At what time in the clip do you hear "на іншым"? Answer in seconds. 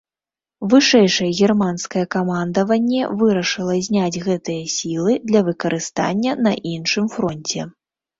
6.47-7.05